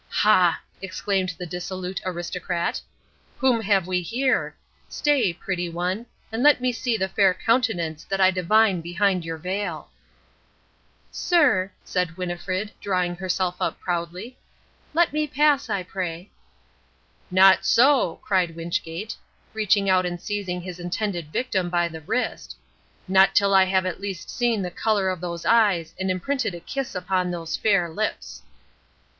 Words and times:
"Ha!" 0.09 0.59
exclaimed 0.81 1.35
the 1.37 1.45
dissolute 1.45 2.01
Aristocrat, 2.07 2.81
"whom 3.37 3.61
have 3.61 3.85
we 3.85 4.01
here? 4.01 4.55
Stay, 4.89 5.31
pretty 5.31 5.69
one, 5.69 6.07
and 6.31 6.41
let 6.41 6.59
me 6.59 6.71
see 6.71 6.97
the 6.97 7.07
fair 7.07 7.35
countenance 7.35 8.03
that 8.05 8.19
I 8.19 8.31
divine 8.31 8.81
behind 8.81 9.23
your 9.23 9.37
veil." 9.37 9.91
"Sir," 11.11 11.71
said 11.83 12.17
Winnifred, 12.17 12.71
drawing 12.81 13.15
herself 13.15 13.57
up 13.61 13.79
proudly, 13.79 14.39
"let 14.95 15.13
me 15.13 15.27
pass, 15.27 15.69
I 15.69 15.83
pray." 15.83 16.31
"Not 17.29 17.63
so," 17.63 18.15
cried 18.23 18.55
Wynchgate, 18.55 19.15
reaching 19.53 19.87
out 19.87 20.07
and 20.07 20.19
seizing 20.19 20.61
his 20.61 20.79
intended 20.79 21.31
victim 21.31 21.69
by 21.69 21.87
the 21.87 22.01
wrist, 22.01 22.55
"not 23.07 23.35
till 23.35 23.53
I 23.53 23.65
have 23.65 23.85
at 23.85 24.01
least 24.01 24.31
seen 24.31 24.63
the 24.63 24.71
colour 24.71 25.09
of 25.09 25.21
those 25.21 25.45
eyes 25.45 25.93
and 25.99 26.09
imprinted 26.09 26.55
a 26.55 26.59
kiss 26.59 26.95
upon 26.95 27.29
those 27.29 27.55
fair 27.55 27.87
lips." 27.87 28.41